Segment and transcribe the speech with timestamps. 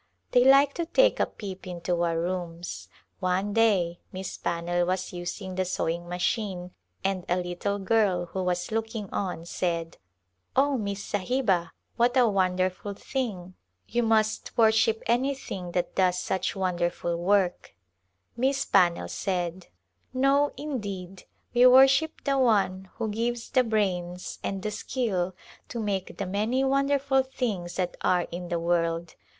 [0.31, 2.89] They like to take a peep into our rooms.
[3.19, 6.71] One day Miss Pannell was using the sewing machine
[7.03, 9.99] and a lit tle girl who was looking on said,"
[10.55, 13.53] Oh, Miss Sahiba, what a wonderful thing!
[13.87, 17.75] You must worship anything [.81] A Glwipse of India that does such wonderful work."
[18.35, 19.67] Miss Pannell said,"
[20.15, 25.35] No indeed, we worship the One who gives the brains and the skill
[25.69, 29.13] to make the many wonderful things that are in the world.